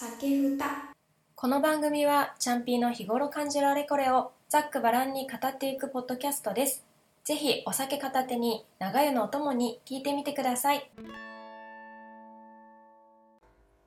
[0.00, 0.94] 酒ふた
[1.34, 6.84] この番組はチャンピーの日頃感じるあれこれをざっくばらんに語っていくポッドキャストです。
[7.24, 10.88] ぜひお酒片手に長湯のお供に聞いてみてください。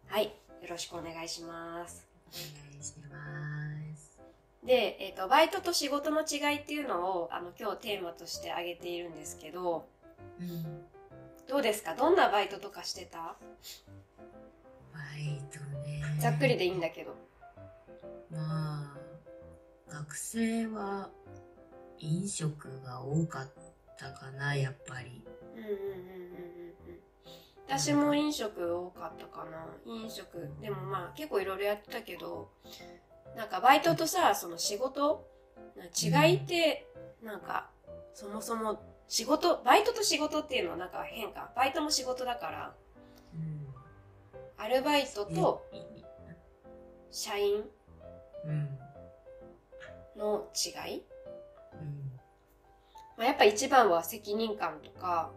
[0.07, 0.31] はい、よ
[0.69, 2.05] ろしくお願いします。
[2.27, 4.19] お願いします。
[4.65, 9.85] で、えっ、と、バイトと仕事の違いっていうのを、あの、今日テーマとして挙げているんですけど、
[10.41, 10.81] うん。
[11.47, 11.95] どうですか？
[11.95, 13.37] どんなバイトとかしてた？
[14.93, 16.03] バイトね。
[16.19, 17.15] ざっくりでいいんだけど。
[18.29, 18.97] まあ、
[19.89, 21.09] 学生は
[21.99, 23.49] 飲食が多かっ
[23.97, 25.23] たかな、やっぱり。
[25.55, 27.01] うんうんうんうんうんうん。
[27.67, 29.67] 私も飲食多かったかな。
[29.85, 30.49] 飲食。
[30.61, 32.49] でもまあ結構いろいろやってたけど、
[33.35, 35.25] なんかバイトとさ、その仕事
[35.77, 35.85] な
[36.25, 36.87] 違いって、
[37.23, 37.69] なんか、
[38.13, 41.51] そもそも仕事、バイトと仕事っていうのはなんか変か。
[41.55, 42.90] バイトも仕事だから、うん。
[44.61, 45.65] アルバイトと
[47.09, 47.63] 社員
[48.45, 48.69] うん。
[50.15, 51.03] の違い？
[51.73, 52.11] うん。
[53.17, 55.31] まあ、やっぱ一番は責任感とか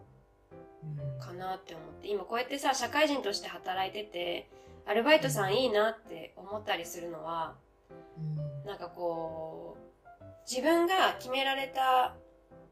[0.83, 1.19] うん。
[1.19, 4.47] かなって思って、今こうやってさ、社会人として働いてて、
[4.85, 7.55] アルバイトさんいいなって思ったりするのは、
[8.19, 8.67] うん。
[8.67, 9.75] なんかこ
[10.21, 12.13] う、自分が決められた、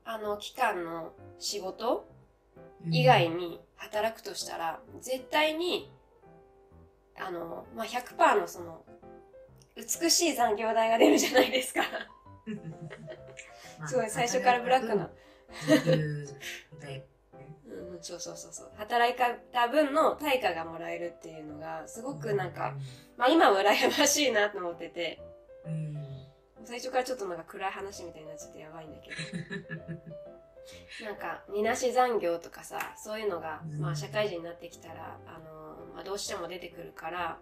[0.06, 2.08] あの、期間の仕事
[2.92, 5.92] 以外に働くとしたら、絶対に、
[7.18, 8.84] あの、まあ、100%のその、
[9.76, 11.82] 美しい残業代が出るじゃないですか。
[13.80, 15.10] ま あすごい最初からブラックな。。
[18.04, 18.72] そうそうそうそう。
[18.76, 19.16] 働い
[19.54, 22.76] た分の対価がもらえるっていうのが、すごくなんか、、
[23.18, 25.22] まあ今は羨ましいなと思ってて、
[25.66, 25.96] うん。
[26.66, 29.16] 最初からちょっとなんか暗い話みたいになっちゃってやばいんだけど。
[31.04, 37.38] なんか、みなし残業とかさ、そういうのが、うんまあ社会人になってきたら、あの、まあどうしても出てくるから、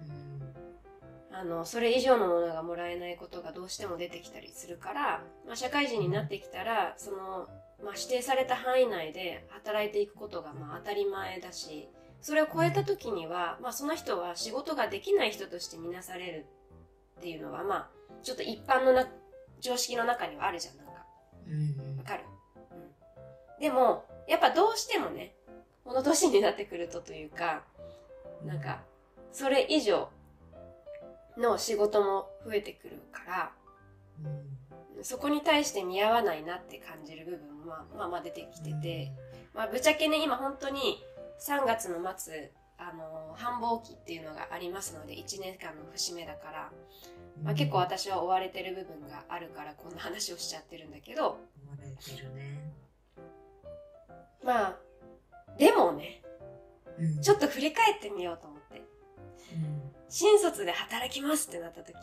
[0.00, 1.36] うん。
[1.36, 7.48] あの、それ以上のものがもらえないことがどうしても出てきたりするから、まあ社会人になってきたら、その、
[7.82, 11.88] まあ指定された範囲内で働いていくことがまあ当たり前だし、
[12.20, 16.46] それを超えた時には、まあその人は仕事ができない人として見なされる
[17.18, 17.90] っていうのは、まあ、
[18.24, 19.06] ちょっと一般のな、
[19.60, 20.92] 常識の中にはあるじゃん、なんか。
[21.46, 21.76] うん。
[23.62, 25.36] でも、やっぱどうしてもね、
[25.84, 27.62] この年になってくるとというか、
[28.44, 28.82] なんか、
[29.30, 30.08] それ以上
[31.38, 33.52] の仕事も増えてくるから、
[34.96, 39.12] うん、そこに対して見合わないなって感じる部分もまあまあまあ出てきてて、
[39.54, 41.00] まあぶっちゃけね、今本当に
[41.38, 46.72] 3月の末、あの、繁忙期っていうのがありますので、1年間の節目だから、
[47.38, 52.72] うん、まあ結構私は追われてる部分があるからこんな話をしちゃってるんだけど、思われてるね。
[54.44, 54.78] まあ、
[55.58, 56.22] でもね、
[56.98, 58.82] うん、ちょっと振り返ってみようと思って。
[59.52, 61.94] うん、新卒で働きますってなった時、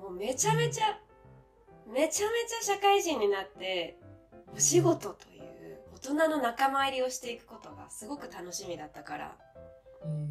[0.00, 0.98] もうめちゃめちゃ、
[1.86, 3.98] めちゃめちゃ社会人になって、
[4.54, 9.36] お仕事という大人の仲間入りをしていくことがすごく楽しみだったから、
[10.04, 10.30] うん、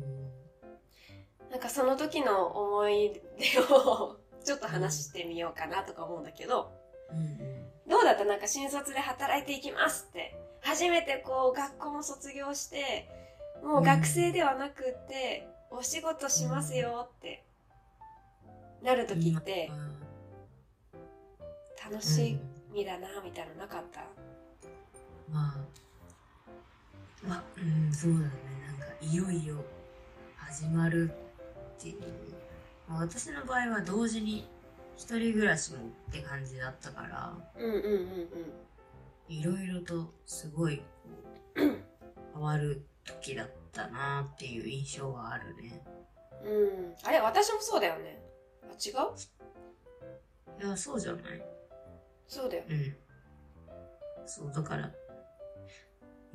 [1.51, 6.71] なんかその時の思い出をちょっと話してみようかなとか思うんだけど、
[7.11, 7.37] うん、
[7.89, 8.25] どうだった？
[8.25, 10.35] なんか新卒で働いていきますって、
[10.67, 13.09] 初めてこう学校も卒業して、
[13.63, 17.45] もう学生ではなくって、お仕事しますよって
[18.83, 19.71] なる時って、
[21.89, 22.37] 楽し
[22.73, 24.01] みだなみたいなのなかった？
[25.31, 25.57] まあ、
[27.25, 28.23] まあ、うん、そうだね。
[28.77, 29.63] なんか、いよいよ
[30.35, 31.09] 始まる
[31.77, 32.03] っていう。
[32.89, 34.45] まあ、私の場合は同時に
[34.97, 38.27] 一人暮らしもって感じだったから、うんうんうんうん
[39.29, 40.83] いろいろとすごいこ
[41.55, 41.61] う
[42.33, 45.83] 変わる時だったなっていう印象はあるね。
[46.43, 46.95] うん。
[47.03, 48.21] あれ私もそうだよね。
[48.63, 50.63] あ違う？
[50.63, 51.43] いや、そうじゃない。
[52.27, 52.63] そうだよ。
[52.69, 52.95] うん。
[54.25, 54.91] そう、だから、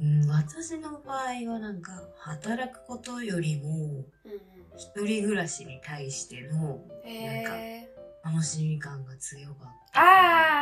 [0.01, 4.05] うん、私の場合はなんか、働くことよりも、
[4.77, 7.89] 一人暮らしに対してのへえ
[8.25, 10.01] 楽しみ感が強かった。
[10.01, 10.62] あ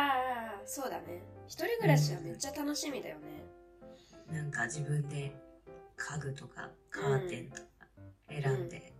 [0.73, 1.21] そうだね。
[1.47, 3.43] 一人暮らしはめっちゃ楽しみだよね。
[4.31, 5.35] なんか自分で
[5.97, 7.63] 家具とかカーテンとか
[8.29, 8.93] 選んで、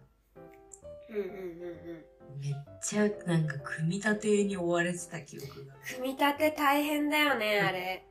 [1.09, 1.15] うん。
[1.15, 2.05] うんうんうん
[2.41, 2.53] めっ
[2.83, 5.73] ちゃなんか組み立てに追われてた記憶が。
[5.95, 8.05] 組み立て大変だよねあれ。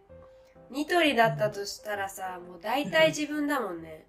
[0.71, 4.07] ニトリだったとしたらさもう大体自分だもんね。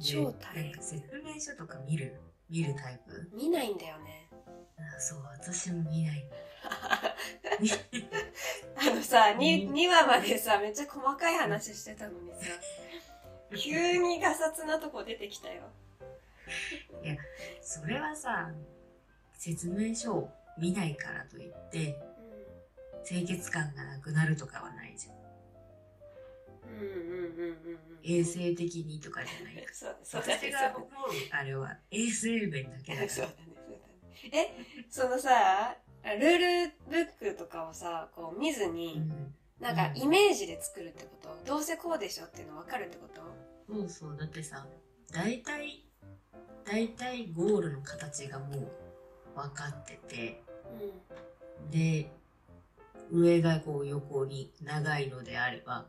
[0.00, 2.20] 超大で変説明書とか見る
[2.50, 3.30] 見るタイプ？
[3.34, 4.28] 見ないんだよね。
[4.96, 6.28] あそう、私も見ない。
[8.76, 9.74] あのさ、にうん。
[9.74, 12.46] 2話までさ、めっちゃ細かい話してたのにさ、
[13.56, 15.62] 急にガサツなとこ出てきたよ。
[17.04, 17.16] いや
[17.60, 18.50] それはさ
[19.34, 21.96] 説明書を見ないからといって
[23.06, 25.14] 清潔感がなくなるとかはないじゃん。
[26.68, 26.80] うん。
[26.80, 29.70] うんうんうんうん衛生的にとかじゃないか。
[29.70, 30.88] らそうそうだね私が思う
[31.30, 31.76] あれは。
[31.90, 33.08] 衛生面だけだから。
[33.08, 34.54] そうだねそうだね。
[34.78, 39.34] えそのさルールブックとかをさこう見ずうに、ん。
[39.60, 41.36] なんかイメージで作るってこと？
[41.44, 43.20] どうせこうでしょっていうの分かるってこと？
[43.72, 44.16] そうそう。
[44.16, 44.66] だってさ
[45.12, 45.84] 大体
[46.64, 48.68] 大体ゴールの形がもう
[49.34, 50.42] 分かってて。
[51.68, 52.10] うで
[53.10, 55.86] 上がこう横に長いのであれば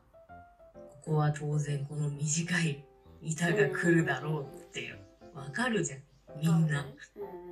[1.04, 2.84] ここは当然この短い
[3.22, 4.96] 板が来るだろうって
[5.36, 6.00] 分かるじゃん
[6.42, 7.49] みんな、うんうんうん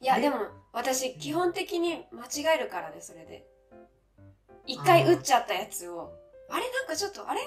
[0.00, 0.36] いやでも
[0.72, 3.44] 私基本的に間違えるからねそれで。
[4.66, 6.12] 一回打っちゃったやつを。
[6.50, 7.40] あれなんかちょっとあれ？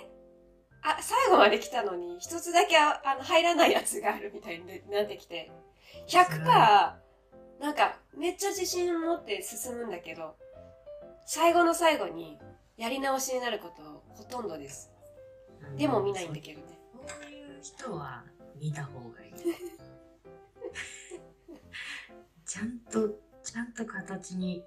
[0.84, 5.52] あ最後まで来たのに一つだけああの入らないやつがあるみたいになってきて。
[6.08, 6.46] 100%
[7.60, 10.36] なんかめっちゃ自信を持って進むんだけど
[11.26, 12.40] 最後の最後に
[12.78, 14.90] やり直しになることほとんどです。
[15.70, 15.78] うん。
[15.78, 16.80] でも見ないんだけどね。
[17.08, 18.24] そういう人は
[18.60, 19.32] 見た方がいい
[22.52, 23.08] ちゃんと
[23.46, 24.62] ちゃんと形に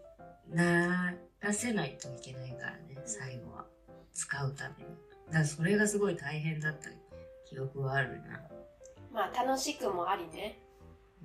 [0.50, 3.66] ならせないといけないからね最後は。
[4.14, 4.90] 使うために。
[5.26, 6.88] だからそれがすごい大変だった
[7.46, 8.40] 記憶はあるな、
[9.12, 10.62] まあ楽しくもありね。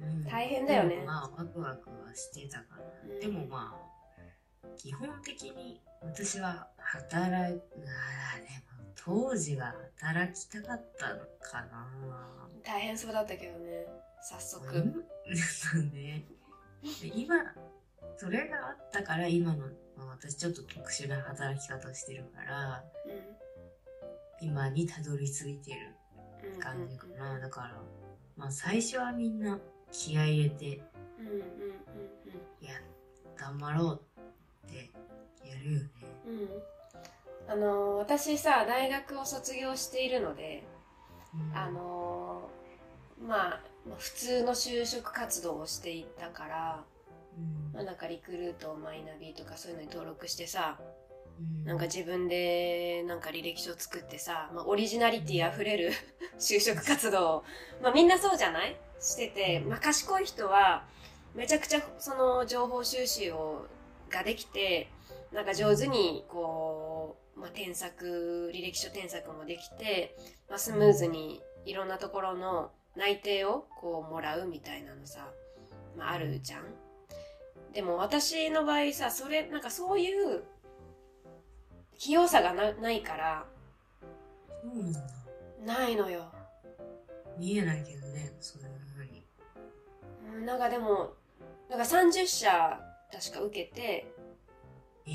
[0.02, 0.26] うん。
[0.26, 1.02] 大変だよね。
[1.06, 3.20] まあワクワクはしてたから、うん。
[3.22, 11.88] でもまあ基本的に私は働いあーでも当時は働きたかったのかな。
[12.66, 13.86] 大変そうだったけどね
[14.22, 15.06] 早速、うん。
[15.94, 16.26] ね。
[17.02, 17.36] で今、
[18.18, 19.68] それがあったから今の、
[19.98, 22.84] まあ、私ちょっと特殊な働き方をしてるから、
[24.42, 25.96] 今にたどり着いてる
[26.54, 27.40] うん感じかな。
[27.40, 27.81] だから、
[28.38, 29.60] まあ最初はみんな
[29.92, 30.81] 気合い入れて、
[31.20, 31.42] うんうんうん
[32.62, 32.74] いや、
[33.36, 34.02] 頑張ろう
[34.68, 34.90] って
[35.48, 35.90] やるよね。
[36.26, 36.34] うん。
[36.40, 36.50] うん
[37.48, 40.64] あのー私さ大学を卒業しているので、
[41.34, 41.58] うん。
[41.58, 42.50] あの
[43.28, 43.62] まあ
[43.98, 46.84] 普通の就職活動をしていったから、
[47.38, 47.74] うん。
[47.74, 50.80] まあ、なんかリクルートマイナビとかそういうのに登録してさ
[51.40, 51.66] うん。
[51.66, 55.92] なんか自分でなんか履歴書作ってさ、まあ、オリジナリティあふれる
[56.40, 57.44] 就職活動を、
[57.81, 58.76] まあ、みんなそうじゃない？
[59.02, 60.86] してて、まあ、賢い人は
[61.34, 63.66] めちゃくちゃその情報収集を
[64.10, 64.90] ができて
[65.31, 70.18] なんか上手にこう、まあ、添削履歴書添削もできて、
[70.50, 75.31] まあ、スムーズにいろんなところの内定をこうもらうみたいなのさ、
[75.98, 76.63] まあ、あるじゃん。
[77.74, 80.44] でも私の場合さそれなんかそういう
[81.98, 83.46] 器用さがなないから
[84.63, 85.00] そうなんだ。
[85.66, 86.31] ないのよ。
[87.38, 89.25] 見えないけどね、そういうふうに。
[90.36, 91.13] うんなんかでも
[91.69, 92.80] なんか30社
[93.12, 94.12] 確か受けて
[95.06, 95.12] え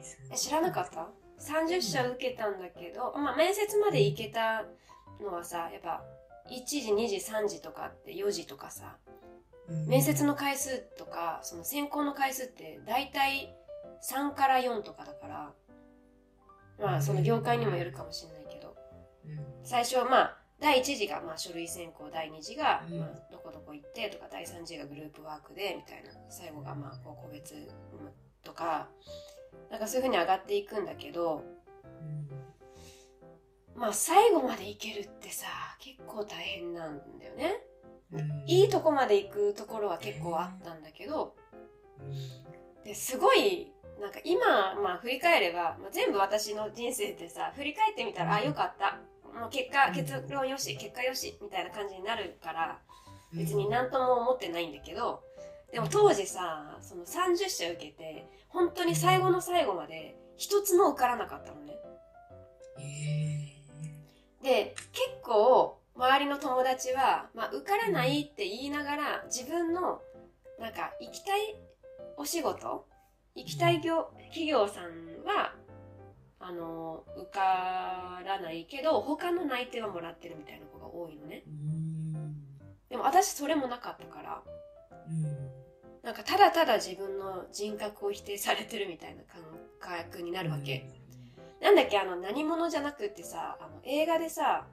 [0.00, 1.08] えすごいえ知らなかった
[1.38, 4.64] ?30 社受けたんだけど、まあ面接まで行けた
[5.20, 6.02] のはさやっぱ
[6.50, 8.96] 1時2時3時とかって4時とかさ
[9.68, 9.86] うん。
[9.86, 13.54] 面接の回数とかその選考の回数って大体
[14.08, 15.52] 3から4とかだから
[16.78, 18.76] まあその業界にもよるかもしれないけど。
[19.26, 19.38] うん。
[19.64, 22.98] 最初はまあ第1次がまあ書類選考第2次がうん。
[23.00, 27.54] まあどこどこ行ってとか第3次がグループワークでみたいな最後がまあこう個別
[28.44, 28.88] とか
[29.70, 31.42] なんかそういうふうに上がっていくんだけど
[33.76, 35.46] まあ最後まで行けるってさ
[35.78, 37.60] 結構大変なんだよね。
[38.12, 38.44] うん。
[38.46, 41.34] いいとこまで行くところは結構あったんだけど
[42.84, 48.98] ですごいなんか今、まあ、振り返れば、まあ、全部私の人生ってさ振り返ってみたら、あよかった。
[49.38, 52.78] もう結果結論よし結果よしみたいな感じになるから
[53.34, 55.22] 別に何とも思ってないんだけど
[55.70, 61.74] でも当時さその30社受けて本当に最後の最後まで一つも受からなかったのね。
[62.78, 63.35] え
[64.42, 70.00] で結構周りの友達は、まあ、受からないって言いながら自分の
[70.60, 71.56] なんか行きたい
[72.16, 72.86] お仕事
[73.34, 75.54] 行きたい業企業さんは
[76.38, 81.42] あの受からないけど他の内定はもらってるみたいな子が多いのね。
[82.88, 84.42] でも私それもなかったから
[85.08, 85.56] うん。
[86.02, 89.42] なんかただただ自分の人格を否定されてるみたいな感
[89.80, 90.86] 覚になるわけ、
[91.66, 94.68] なんだっけあの何者じゃなくってさあの映画でさ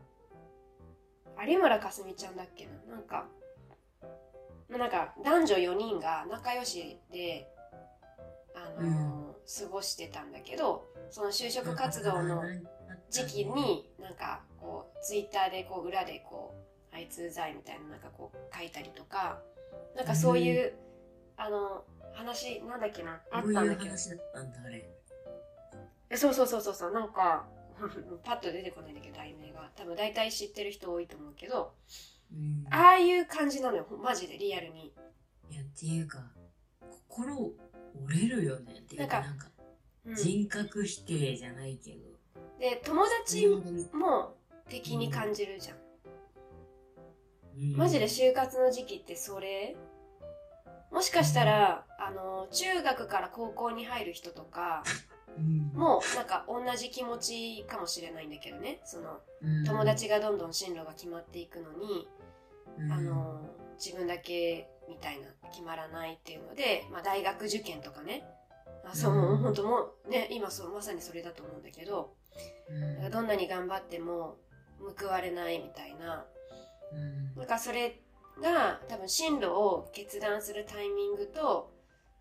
[1.43, 2.95] 有村架純ちゃんだっけな？
[2.97, 3.25] なんか
[4.69, 7.47] まあなんか男女4人が仲良しで
[8.55, 9.23] あのー
[9.65, 12.43] 過ごしてたんだけどその就職活動の
[13.09, 16.53] 時期になんかこうツイッターでこう裏でこ
[16.93, 19.39] うあいつうざいみたいななんかこう書いたりとか
[19.97, 20.73] なんかそういう、
[21.38, 21.83] あの
[22.13, 23.19] 話なんだっけな？
[23.31, 23.89] あったんだけど。
[23.89, 24.89] 話だったんだ、あれ。
[26.13, 27.46] えそうそうそうそうそうなんか
[28.24, 29.70] パッと出てこないんだけど題名が。
[29.75, 31.74] 多分大体知ってる人多いと思うけど。
[32.32, 32.65] うん。
[32.70, 33.88] ああいう感じなのよ。
[34.01, 34.93] マジでリアルに。
[35.50, 36.32] いや、っていうか、
[37.10, 37.36] 心
[38.05, 38.74] 折れるよね。
[38.74, 39.50] っていうか、ななんか、
[40.05, 40.15] うん。
[40.15, 42.13] 人格否定じゃないけど。
[42.60, 43.48] で友達
[43.93, 44.38] も
[44.70, 45.77] 敵に感じるじゃん。
[47.58, 47.75] うん。
[47.75, 49.75] マジで就活の時期ってそれ？
[50.91, 58.79] もしかしたら、あの、中学から高校に入る人とか、う んもうなんか同じ気持ちかもしれないんだけどね。
[58.85, 59.63] その、うん。
[59.63, 62.07] 友達がどんどん進路が決まっていくのに、
[62.77, 62.91] うん。
[62.91, 63.41] あの、
[63.83, 68.23] 自分だけみたいな決まらないっていうので、まあ大学受験とかね。
[68.85, 72.13] あそう、もう本当もうね、今そう、まさにそれだと思うんだけど、
[72.69, 73.11] うん。
[73.11, 74.37] どんなに頑張っても
[74.99, 76.25] 報われないみたいな、
[76.91, 77.35] うん。
[77.35, 77.99] なんかそれ
[78.41, 81.71] が多分進路を決断するタイミングと、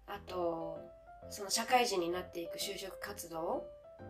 [0.06, 0.78] あと、
[1.30, 3.64] その社会人になっていく就職活動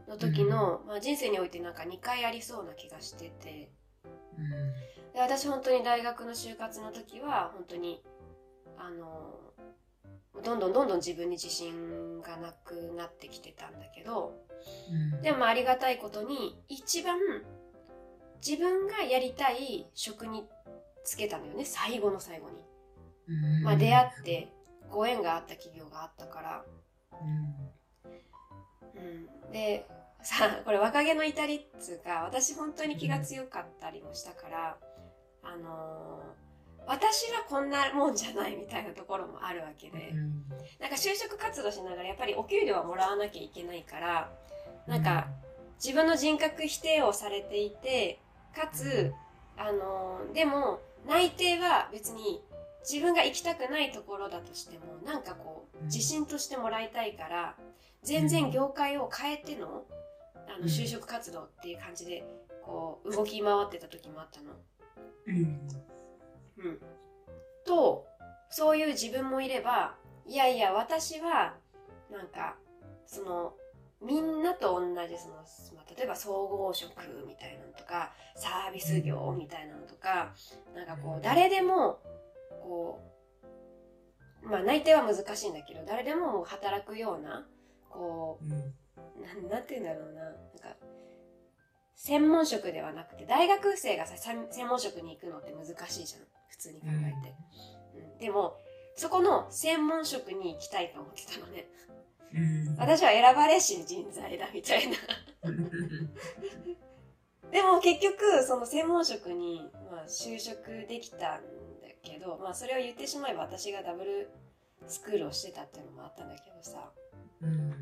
[0.09, 3.71] の時の、まあ人生においてなんか2回ありそうな気がしてて、
[4.04, 5.12] うん。
[5.12, 8.02] で私本当に大学の就活の時は本当に
[8.78, 9.38] あの
[10.42, 14.35] どんどんどんどん自分に自信がなくなってきてたんだけど
[14.90, 15.23] うん。
[15.23, 17.19] でもまあありがたいことに一番
[18.45, 20.47] 自分がやりたい職に
[21.04, 21.64] つけたのよね。
[21.64, 22.57] 最後の最後に、
[23.28, 23.62] うん。
[23.62, 24.49] まあ、出会って
[24.90, 26.64] ご縁があった企業があったから、
[27.23, 27.62] うん。
[28.95, 29.87] うん、で
[30.23, 34.76] さあこれ若気の至りっつうか私本当に気が強かったりもしたから、
[35.43, 36.43] あのー
[36.85, 40.43] 私はこんなもんじゃないみたいなところもあるわけで、うん。
[40.81, 44.33] なんか就職活動しながらやっぱりお給料はもらわなきゃいけないから
[44.88, 45.29] なんか
[45.83, 48.19] 自分の人格否定をされていて
[48.52, 49.12] かつ、
[49.57, 52.43] あのーでも内定は別に
[52.88, 57.57] 自分が行きたくないところだとしてもなんかこううん自信としてもらいたいから
[58.03, 59.85] 全然業界を変えての
[60.49, 60.62] あうん。
[60.62, 62.25] の就職活動っていう感じで
[62.62, 64.53] こう動き回ってた時もあったの。
[65.27, 65.69] うん。
[66.59, 66.79] うん、
[67.65, 68.07] と
[68.51, 69.95] そういう自分もいれば
[70.27, 71.55] いやいや私は
[72.11, 72.57] なんか
[73.07, 73.55] その
[74.01, 75.35] みんなと同じその、
[75.75, 76.91] まあ、例えば総合職
[77.27, 80.35] みたいなのとかサービス業みたいなのとか
[80.75, 82.01] なんかこう誰でも
[82.62, 83.12] こう
[84.43, 87.47] まあ内定は難しいんだけど誰でも働くような
[87.91, 88.53] こうん。
[88.53, 88.75] う
[89.21, 90.25] なんなんて言うんだろうな。
[90.25, 90.77] なんか
[91.95, 96.23] 専門職ではなくて大学生がささ専門職に行くのって難しいじゃん。
[96.49, 97.35] 普通に考えて、
[97.97, 98.19] うん。
[98.19, 98.57] でも
[98.97, 101.69] そこの専門職に行きたいと思ってたのね。
[102.35, 102.77] うん。
[102.77, 104.97] 私は選ばれし人材だみたいな。
[107.51, 111.39] でも結局その専門職に、まあ、就職できたんだ
[112.02, 114.30] けど、まあ、それを言ってしまえば私がダブル
[114.87, 116.90] スクールをしてたっていうのもあったんだけどさ。
[117.42, 117.49] うん。
[117.49, 117.73] うんうん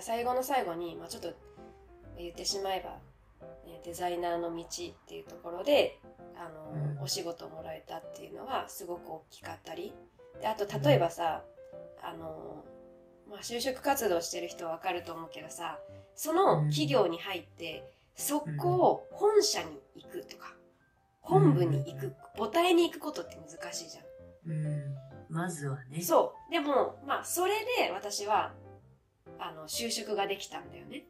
[0.00, 1.32] 最後の最後に、まあ、ちょっと
[2.18, 2.98] 言ってしまえば、
[3.64, 4.66] ね、デザイナーの道っ
[5.06, 6.00] ていうところで
[6.36, 7.02] あの、うん。
[7.02, 9.94] お仕事をもらえたっていうのはすごく大きかったり。
[10.40, 11.42] であと例えばさ、
[12.02, 12.64] あの、
[13.30, 15.78] まあ、就職活動してる人はわかると思うけどさ
[16.14, 20.53] その企業に入って速攻本社に行くとか
[21.24, 24.04] 本部に行く母体に行くことって難しいじゃん。
[24.50, 24.94] うん。
[25.28, 26.02] まずはね。
[26.02, 26.52] そう。
[26.52, 28.52] でも、まあ、それで私は、
[29.38, 31.06] あの、就職ができたんだよね。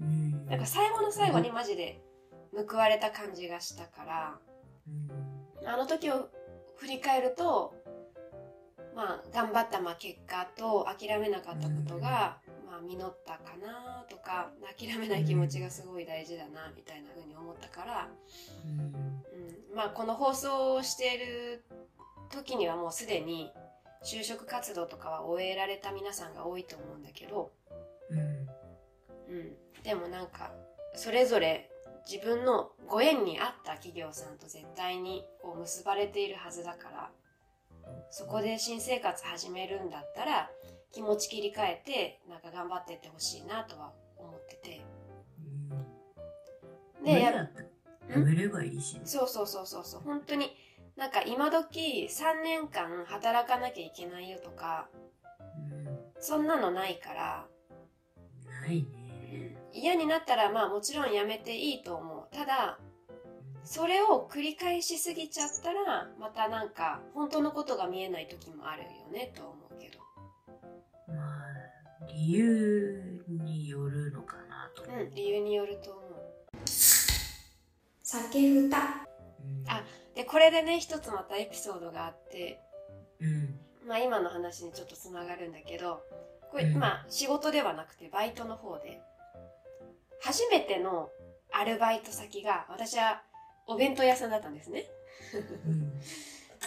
[0.00, 0.46] うん。
[0.46, 2.00] だから最後の最後にマジで
[2.52, 4.38] 報われた感じがしたから、
[4.86, 5.68] うん。
[5.68, 6.28] あの時を
[6.76, 7.74] 振り返ると、
[8.94, 18.08] まあ、頑張ったまあ結果と諦めなかったことが、まあ、実ったかなとか、諦めない気持ちがすごい大事だな、みたいな風に思ったから、
[18.64, 19.07] うんうん、
[19.74, 21.64] まあこの放送をしている
[22.30, 23.52] 時にはもうすでに
[24.04, 27.50] 就職活動とかは終えられた皆さんが多いと思うんだけど、
[28.10, 28.18] うん。
[29.34, 30.52] うん、でもなんか
[30.94, 31.70] それぞれ
[32.10, 37.10] 自分のご縁にあった企業さんと絶対にこう結ばれているはずだから
[38.10, 40.50] そこで新生活始めるんだったら
[40.92, 44.80] 気持ち切り替えてなんか頑張ってってほしいなとは思ってて。
[46.98, 47.04] うん。
[47.04, 47.48] でや
[48.08, 49.02] やめればいいしね。
[49.04, 50.00] そうそうそうそうそう。
[50.00, 50.56] 本当に
[50.96, 54.88] なんか今時3年間働かなきゃいけないよとか
[55.72, 55.98] うん。
[56.20, 57.46] そんなのないから。
[58.62, 59.56] ないね。
[59.72, 62.34] 嫌になったらまあもちろんやめていいと思う。
[62.34, 62.78] ただ
[63.62, 69.98] それを繰り返しすぎちゃったらまたなんか本当のことが見えない時もあるよねとは思うけど。
[71.12, 71.48] まあ
[72.08, 76.07] 理由によるのかなとうん理由によると思う
[78.10, 79.70] 酒ふたうん。
[79.70, 79.84] あ
[80.14, 82.58] でこれでね一つまたエピソードがあって。
[83.20, 83.58] うん。
[83.86, 86.00] まあ今の話にちょっとつながるんだけど
[86.50, 86.78] これ、うん。
[86.78, 89.02] まあ仕事ではなくてバイトの方で。
[90.22, 91.10] 初めての
[91.52, 93.20] アルバイト先が私は
[93.66, 94.86] お弁当屋さんだったんですね。
[95.66, 95.98] うん。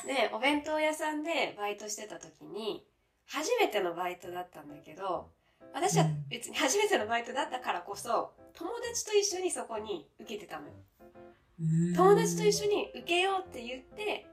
[0.05, 2.85] でお弁当屋さんでバイトしてた時に
[3.25, 5.31] 初めてのバイトだったんだけど
[5.73, 6.25] 私はうん。
[6.29, 10.73] 別に初めてのバイトだったからこそ友達と一緒にそこに受けてたのよ。
[10.73, 10.90] うん
[11.95, 14.25] 友達と一緒に受けようって言って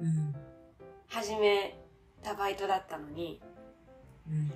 [0.00, 0.34] うん
[1.08, 1.78] 始め
[2.22, 3.40] たバイトだったのに
[4.28, 4.50] うん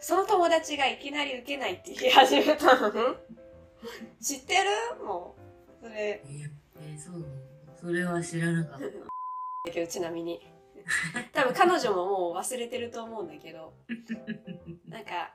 [0.00, 3.00] その友達がいきなり受けないって言い始めたのね。
[4.20, 4.54] 知って
[4.98, 5.04] る？
[5.04, 5.36] も
[5.80, 5.94] うそれ。
[5.96, 6.24] え
[6.80, 7.24] えそうなの？
[7.80, 8.86] それは知らなかった。
[8.86, 8.92] だ
[9.72, 10.40] けどちなみに。
[11.32, 13.74] 多分彼女ももう忘れてると思うんだけど。
[14.88, 15.32] なんか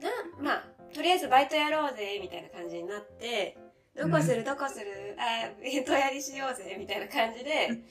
[0.00, 3.58] なまあとりあえずバイトやろうぜみたいな感じになって
[4.00, 4.44] どこする？
[4.44, 5.16] どこする？
[5.18, 7.82] あ弁当やりしようぜみたいな感じで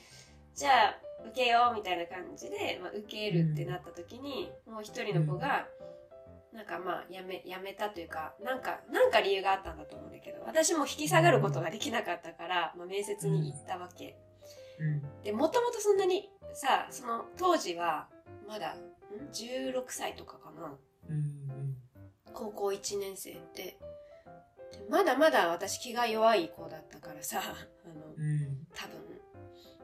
[0.56, 0.98] じゃあ
[1.28, 5.68] 受けようみたいな感じで、まあ、受けるってなった時に、もう一人の子が
[6.54, 14.18] なんかまあやめやめたというかなんかなんか理由があったんだと思うんだけど私も引き下がることができなかったから、まあ、面接に行ったわけ。
[14.80, 15.24] うん。
[15.24, 18.08] でもともとそんなにさその当時は
[18.48, 18.78] まだん
[19.32, 20.74] ？16歳とかかな。
[21.10, 21.76] うん
[22.34, 23.64] 高校1年生って。
[23.64, 23.78] で
[24.90, 28.68] まだまだ私気が弱い子だったからさあのうん。
[28.74, 28.96] 多分。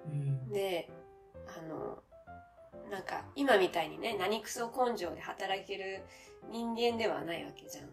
[0.07, 0.49] うん。
[0.51, 0.89] で
[1.47, 1.99] あの
[2.91, 6.03] なんか今みたいにね何クソ根性で働ける
[6.51, 7.85] 人間ではないわけじゃん。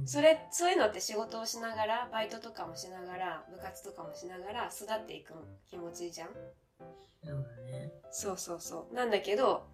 [0.00, 0.06] うん。
[0.06, 5.34] それそういうのって仕事をしながらバイトとかもしながら部活とかもしながら育っていく
[5.68, 6.28] 気持ちじゃん。
[7.22, 7.92] そうだね。
[8.10, 8.94] そうそうそう。
[8.94, 9.66] なんだけど、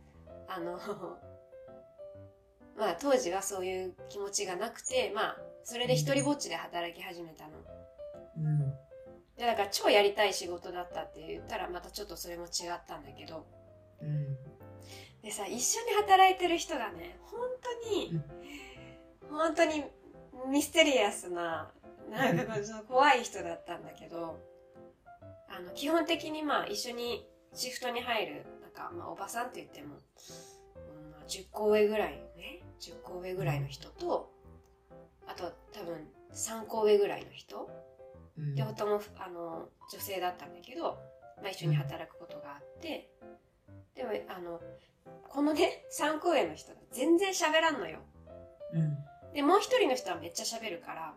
[0.48, 0.78] あの、
[2.76, 7.50] まあ当時はそういう気持ちがなくて、まあそれで一人ぼっちで働き始めたの。
[8.38, 8.70] うん
[9.36, 13.44] で、だから超やりたい仕事だったって言ったらまたちょっとそれも違ったんだけど。
[14.00, 14.36] うん
[15.22, 17.40] でさ、一緒に働いてる人がね、本
[17.82, 18.20] 当に、
[19.28, 19.84] 本当に
[20.48, 21.72] ミステリアスな、
[22.08, 24.38] なんかその怖い人だったんだけど、
[25.48, 34.35] あの、基本的にまあ一緒にシフトに入る、なんかまあおばさんって言っても、うんまあ、10個上ぐらいね、10個上ぐらいの人と、あ
[35.36, 37.68] と多分3個上ぐらいの人、
[38.38, 38.54] うん。
[38.54, 40.98] 両方ともあの女性だったんだけど、
[41.42, 43.10] まあ、一緒に働くことがあって、
[43.94, 44.60] でもあの
[45.28, 48.00] このね 3個上の人が全然喋らんのよ。
[48.72, 48.96] うん。
[49.32, 51.14] でもう一人の人はめっちゃ喋るから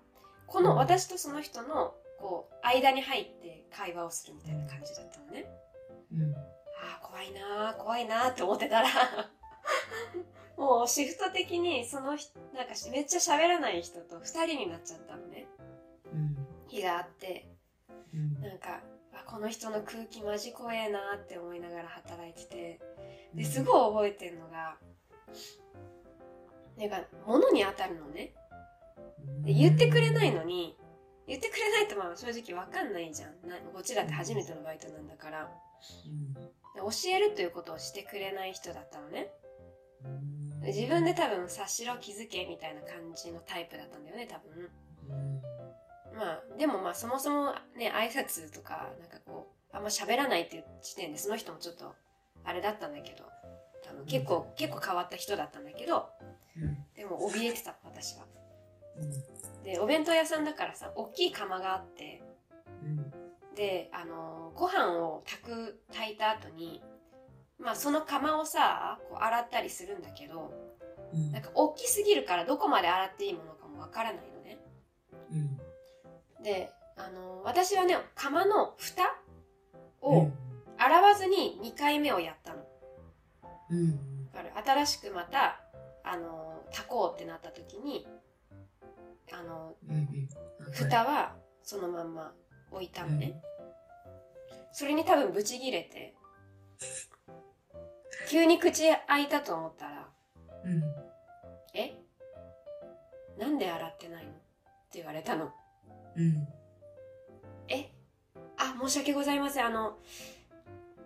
[0.48, 5.50] この私とその人のこう間に入って会話をするみたいな感じだったのね。
[6.12, 6.36] うん。
[6.36, 8.88] ああ怖いなー怖いなーって思ってたら
[10.60, 15.48] もうシフト的にその人なんかめっちゃ喋らない人と2人になっちゃったのね。
[16.14, 16.36] うん。
[16.68, 17.48] 日があって。
[18.14, 18.42] うん。
[18.42, 18.82] なんか
[19.14, 22.80] あこの人の空気マジ怖えなって思いながら働いてて。
[23.34, 24.76] ですごい覚えてるのが
[26.78, 28.34] なんか物に当たるのね。
[29.44, 30.78] で言ってくれないのに
[31.28, 33.48] 言ってくれないとまあ正直わかんないじゃん。
[33.48, 35.50] なこっちだって初めてのバイトなんだから。
[36.06, 36.34] うん。
[36.34, 36.42] で
[36.76, 39.32] 教えるということをしてくれない人だったのね。
[40.04, 40.29] うん。
[40.29, 40.29] で
[40.62, 44.70] 自分で多分察しろ気づけみたいな感じのタイプだったんだよね多分。
[45.10, 46.18] うん。
[46.18, 51.94] まあでもまあそもそもね挨拶とかなんかこうあんま喋らないっていう時点でその人もちょっと
[52.44, 53.24] あれだったんだけど
[53.90, 56.10] あの結構結構変わった人だったんだけど
[56.58, 56.78] うん。
[56.96, 58.26] でも怯えてた私は。
[58.98, 59.64] うん。
[59.64, 62.22] でお弁当屋さんだからさ大きい釜があって
[62.84, 63.12] うん。
[63.56, 66.82] であのご飯を炊く炊いた後に
[67.60, 70.52] まあその釜をさこう洗ったりするんだけど
[71.14, 71.32] うん。
[71.32, 74.58] なんか大きすぎるからどこまで洗っていいものかもわからないのね。
[75.32, 75.36] う
[76.42, 76.44] ん。
[76.44, 79.16] であの私はね釜の蓋
[80.02, 80.34] をうん。
[80.78, 82.60] 洗わずに2回目をやったの。
[83.72, 84.00] うん。
[84.66, 85.60] 新しくまた
[86.04, 88.08] あの炊こうってなった時に
[89.34, 90.72] あのうんうん。
[90.72, 92.32] 蓋はそのまんま
[92.72, 93.42] 置いたのね、
[94.72, 96.14] それに多分ブチギレて
[98.28, 100.08] 急に口開いたと思ったら
[100.66, 100.84] うん
[101.74, 101.96] 「え？
[103.38, 104.40] なんで洗ってないの?」って
[104.94, 105.52] 言われたの。
[106.16, 106.48] うん
[107.70, 107.92] 「え？
[108.58, 109.66] あ申し訳ございません。
[109.66, 109.98] あの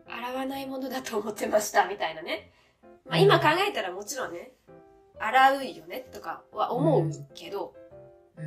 [0.07, 2.51] 洗わないものだと思ってました」みたいなね、
[3.05, 4.53] まあ、今考えたらもちろんね
[5.19, 7.75] 洗うよねとかは思うけど、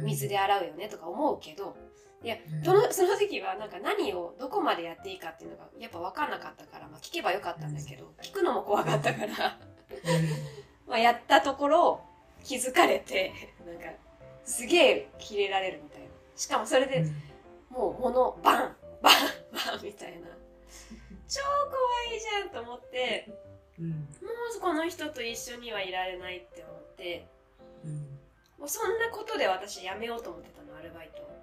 [0.03, 1.77] 水で洗うよねとか思うけど
[2.23, 2.65] いやうん。
[2.65, 9.59] そのその時はなんか何をどこまでやっていいかっていうのがやっぱ分かんなかったから、まあ、聞けばよかったんだけど聞くのも怖かったから
[10.87, 12.01] まあやったところ
[12.43, 13.33] 気づかれて
[13.67, 13.91] なんか
[14.45, 16.07] すげえキレられるみたいな。
[16.37, 17.05] しかもそれで
[17.71, 19.13] もう物バンバン
[19.73, 20.29] バンみたいな。
[21.29, 23.29] 超怖いじゃんと思って
[23.79, 23.91] うん。
[23.91, 23.97] も
[24.57, 27.27] うこの人と一緒にはいられないって思って
[27.85, 28.19] うん。
[28.59, 31.36] もうそんなことで私辞めようと思ってたのアルバイトを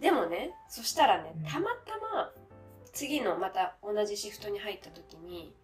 [0.00, 1.44] でもねそしたらねうん。
[1.44, 2.32] たまたま
[2.92, 5.54] 次のまた同じシフトに入った時に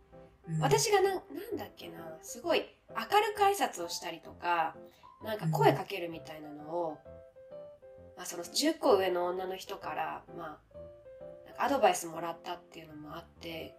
[0.48, 0.61] うん。
[0.61, 4.74] 私がななんだっけなすごい明るく挨拶をしたりとか
[5.24, 6.98] なんか声かけるみたいなのを、
[8.16, 10.76] まあ、その10個上の女の人から、まあ、
[11.46, 13.76] なんかアドバイスもらったっていうのもあって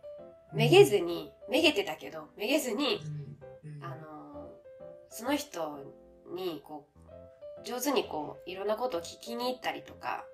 [0.54, 3.02] めげずにめげてたけどめげずに
[3.64, 3.76] う、ん。
[3.78, 3.84] うん。
[3.84, 4.50] あの
[5.10, 5.80] その人
[6.34, 6.93] にこう
[7.64, 10.26] 上手にこういろんなことを聞きに行ったりとか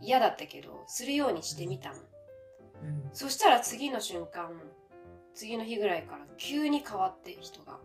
[0.00, 0.04] うん。
[0.04, 1.96] 嫌だったけどするようにしてみたの。
[1.96, 3.10] うん。
[3.12, 4.50] そしたら次の瞬間
[5.34, 7.78] 次の日ぐらいから急に変わって人が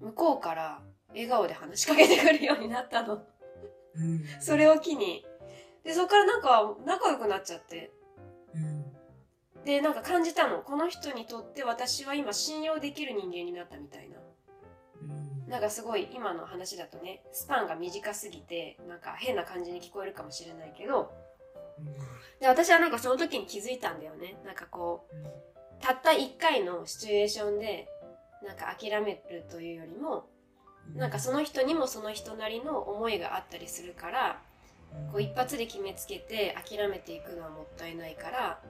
[0.00, 0.08] うん。
[0.08, 3.22] 向こうから笑顔で話しかけてくるようになったの。
[3.94, 4.24] うん。
[4.40, 5.24] それを機に。
[5.84, 7.92] でそこからなんか仲良くなっちゃって。
[8.54, 8.84] うん。
[9.64, 10.58] でなんか感じたの。
[10.58, 14.15] この人にとって私は今信用できる人間になったみたいな。
[14.15, 14.15] うん
[15.48, 21.12] なんかすごい今の話だとねスパンが短すぎてなんか変な感じに聞こえるかもしれないけど
[22.40, 24.36] で私はなんかその時に気づいたんだよね。
[24.44, 25.14] なんかこう
[25.80, 27.86] たった1回のシチュエーションで
[28.46, 30.26] なんか諦めるというよりも
[30.94, 31.00] うん。
[31.00, 34.40] なんかその人にもその人なりの思いがあったりするから
[35.12, 38.60] こう一発で決めつけて諦めていくのはもったいないから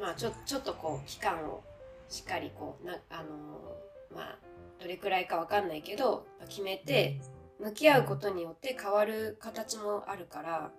[0.00, 1.62] まあちょちょっとこう期間を
[2.08, 4.38] しっかりこうなあのーまあ
[4.80, 7.20] どれくらいかわかんないけど決めて
[7.58, 10.70] 向き合うことによって変わる形もあるから、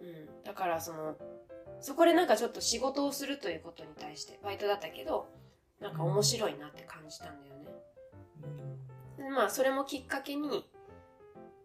[0.00, 1.16] うん、だからその
[1.80, 5.26] そこでなんかちょっと仕事をするということに対してバイトだったけど
[5.80, 7.64] なんか面白いなって感じたんだよね。
[9.18, 10.70] でまあそれもきっかけに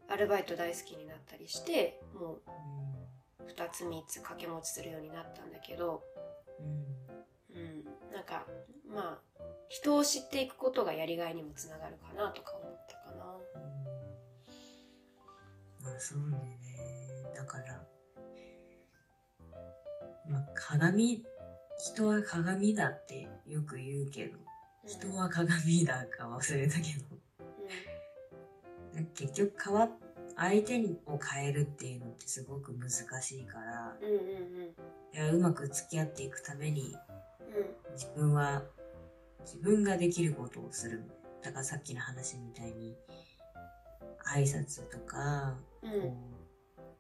[0.10, 2.42] アルバイト大好きになったりしてもう
[3.48, 6.04] 2つ3つ掛け持ちするようになったんだけど、
[7.54, 8.46] うん、なんか
[8.94, 13.26] まあ人を知っていくことがやりがいにもつながるかなとか思ったかな。
[15.82, 16.58] まあそうね。
[17.36, 17.82] だから
[20.30, 21.24] まあ鏡
[21.78, 24.38] 人は鏡だってよく言うけど
[24.86, 27.18] 人は鏡だか忘れたけど
[29.14, 29.90] 結局変わ
[30.36, 32.90] 相手を変えるっていうのってすごく難
[33.22, 34.72] しいからうんうんうんうん。
[35.14, 36.96] いやうまく付き合っていくために
[37.56, 37.94] うん。
[37.94, 38.64] 自分は
[39.48, 41.02] 自分ができることをする。
[41.42, 42.98] だからさっきの話みたいに
[44.36, 46.38] 挨拶とかうん。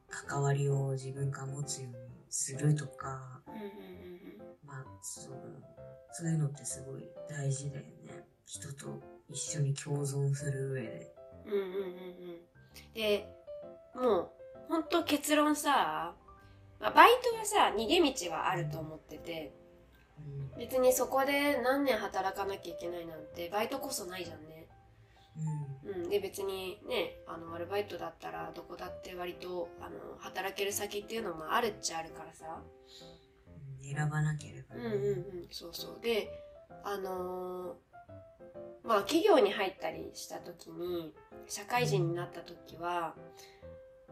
[0.09, 1.97] 関わりを自分が持つように
[2.29, 3.69] するとかうんうん
[4.65, 5.33] まあそう
[6.13, 8.23] そういうのってすごい大事だよね。
[8.45, 11.13] 人と一緒に共存する上で。
[11.45, 12.93] うんうんうんうん。
[12.93, 13.27] で
[13.93, 14.29] もう
[14.69, 16.15] 本当結論さ、
[16.79, 19.53] まあ、バイトはさ逃げ道はあると思ってて。
[19.61, 19.66] うん
[20.57, 24.67] 別にそこで何年働かなきゃいけないなんてバイトこそないじゃんね。
[25.85, 32.45] うん、で別にねあのアルバイトだったらどこだって割とあの働ける先っていうのもあるっちゃあるからさ。
[33.81, 33.95] うん。
[33.95, 34.81] 選ばなければね。
[34.83, 35.01] うんうんう
[35.43, 35.47] ん。
[35.51, 35.99] そうそう。
[36.01, 36.29] で
[36.83, 37.87] あのー
[38.83, 41.13] まあ企業に入ったりした時に
[41.47, 43.13] 社会人になった時は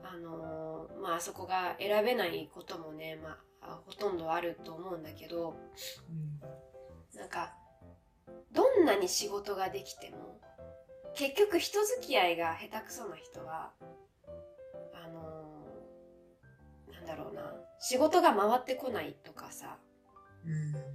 [0.03, 3.37] あのーまあそこが選べないこともね、まあ、
[3.85, 5.55] ほとんどあると思うんだけど
[7.15, 7.53] なんか
[8.51, 10.39] どんなに仕事ができても
[11.15, 13.71] 結局人付き合いが下手くそな人は
[14.93, 19.77] あのーなんだろうな仕事が回ってこないとかさ。
[20.45, 20.51] うん。
[20.51, 20.71] うんうんうん。
[20.71, 20.85] うん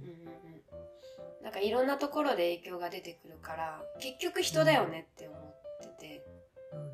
[1.43, 5.39] なんかいろんなところで影響が出てくるから結局人だよねって思っ
[5.79, 6.23] てて。
[6.71, 6.85] そうだ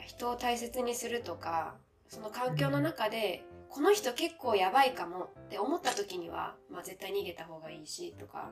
[0.00, 0.06] ね。
[0.06, 1.76] 人を大切にするとか
[2.10, 8.50] その環境の中でこの人結構やばいかもって思った時には、まあ、絶対逃げた方がいいしとか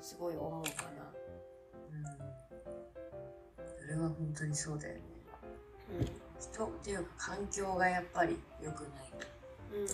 [0.00, 1.12] すごい思うかな。
[1.92, 2.04] うん。
[3.80, 5.00] それは本当にそうだよね。
[6.40, 8.90] 人っていうか環境がやっぱり良くない。
[9.20, 9.26] と
[9.74, 9.88] うん、うん、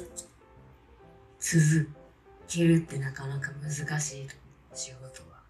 [1.41, 1.91] 続
[2.47, 4.29] けるってなかなか難しい
[4.73, 5.41] 仕事は、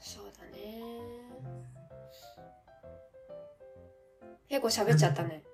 [0.00, 0.80] そうだね。
[4.48, 5.44] 結構喋っちゃったね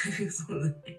[0.30, 0.98] そうだね。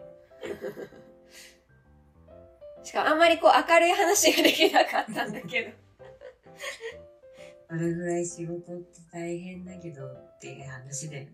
[2.84, 5.72] しかもあんまりこう明るい話ができなかったんだけど。
[7.70, 11.32] それぐらい仕事って大変だけどっていう話だよね。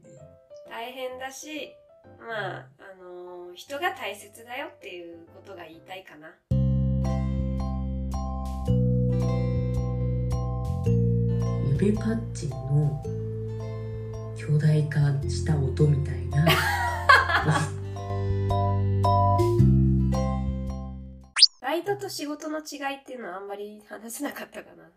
[0.70, 1.74] 大変だし
[2.20, 6.36] まああの人が大切だよっていうことが言いたいかな。
[11.80, 13.04] 指パッチンの
[14.36, 15.00] 巨大化
[15.30, 16.46] した音みたいな
[21.62, 24.92] バイトと仕事の違いっていうのはあんまり話せなかったかな。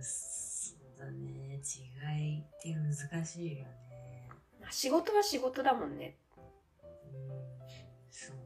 [0.00, 1.60] そうだね。
[1.62, 1.82] 違
[2.36, 4.28] いって難しいよね。
[4.60, 6.18] まあ仕事は仕事だもんね。
[6.36, 6.42] うん、
[8.10, 8.36] そう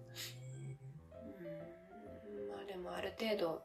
[2.30, 2.48] うん。
[2.48, 3.62] まあでもある程度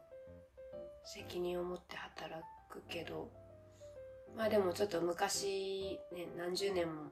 [1.04, 3.30] 責任を持って働くけど、
[4.36, 7.10] まあでもちょっと昔、ね、何十年も、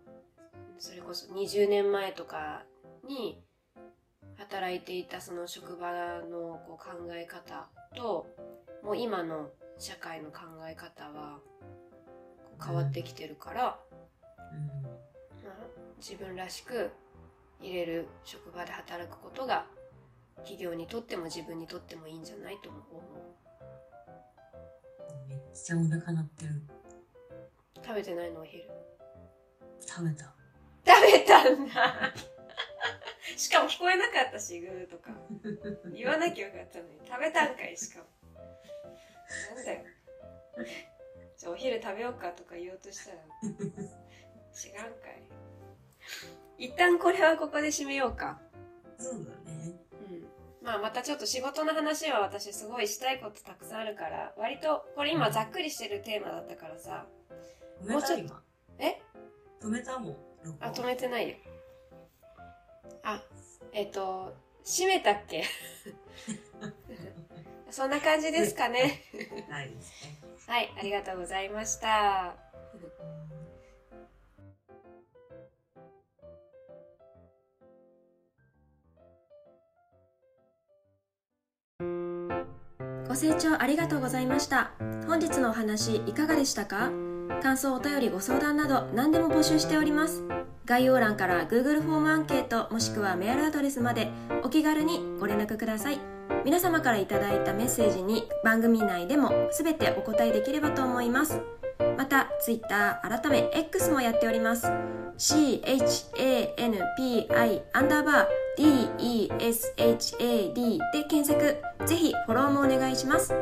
[0.83, 2.63] それこそ20年前とか
[3.07, 3.39] に
[4.39, 8.27] 働いていたその職場のこう考え方と、
[8.83, 11.39] もう今の社会の考え方は
[12.65, 13.79] 変わってきてるから、
[14.39, 14.71] だね。
[15.45, 15.55] まあ、
[15.99, 16.91] 自分らしく
[17.61, 19.67] 入れる職場で働くことが
[20.37, 22.83] 企業にとっても自分にとってもいいんじゃないと思う。
[25.25, 25.29] うん。
[25.29, 26.63] めっちゃお腹鳴ってる。
[27.85, 28.41] 食べてないの？
[28.41, 28.65] お昼。
[29.81, 30.40] 食べた。
[31.31, 31.73] たんだ
[33.37, 35.11] しかも聞こえなかったし、グーとか。
[35.95, 37.01] 言わなきゃよかったのに。
[37.07, 38.07] 食べたんかい、しかも。
[39.55, 39.81] なんだよ。
[41.39, 43.19] じゃあお昼食べようかとか言おうとしたら、
[44.53, 45.23] 知らんかい。
[46.59, 48.39] 一旦これはここで締めようか。
[48.99, 49.79] そうだね。
[50.11, 50.27] うん。
[50.61, 57.07] まあまたちょっと仕事の話は私すごいしたいことたくさんあるから、割と、これ今ざっくりしてるテーマだったからさ。
[57.89, 58.35] もうちょっと。
[58.79, 59.01] え？
[59.63, 60.17] 止めたもん。
[60.61, 61.37] あ、止めてないよ。
[63.03, 63.23] あ、
[63.73, 65.45] えっ、と、閉めたっけ？
[67.71, 69.05] そんな感じですかね。
[69.49, 70.19] ないですね。
[70.47, 72.35] はい、ありがとうございました。
[83.09, 84.73] ご清聴ありがとうございました。
[85.07, 86.91] 本日のお話いかがでしたか？
[87.41, 90.23] 感想、お便り、ご相談など何でも募集しております。
[90.67, 94.11] 概要欄から Google フォームアンケートもしくはメールアドレスまで
[94.45, 95.99] お気軽にご連絡ください。
[96.45, 101.41] 皆様からいただいたメッセージに番組内でも全てお答えできればと思います。
[101.97, 104.67] また、Twitter 改め X もやっております。
[105.19, 106.53] CHANPI
[107.73, 108.99] アンダーバー
[109.39, 110.55] DESHAD
[110.93, 111.57] で検索。
[111.87, 113.35] ぜひフォローもお願いします。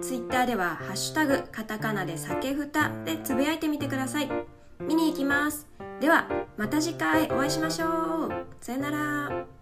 [0.00, 4.30] ツイッターではハッシュタグカタカナで酒ふたでつぶやいてみてください。
[4.80, 5.68] 見に行きます。
[6.00, 8.46] では、また次回お会いしましょう。
[8.60, 9.59] さよなら。